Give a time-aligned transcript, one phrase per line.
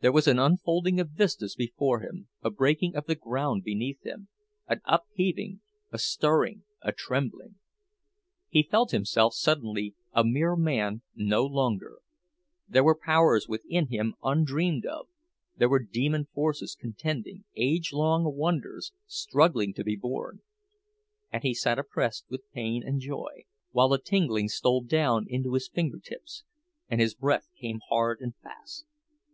[0.00, 4.28] There was an unfolding of vistas before him, a breaking of the ground beneath him,
[4.66, 7.56] an upheaving, a stirring, a trembling;
[8.48, 15.08] he felt himself suddenly a mere man no longer—there were powers within him undreamed of,
[15.58, 20.40] there were demon forces contending, age long wonders struggling to be born;
[21.30, 25.68] and he sat oppressed with pain and joy, while a tingling stole down into his
[25.68, 26.42] finger tips,
[26.88, 28.86] and his breath came hard and fast.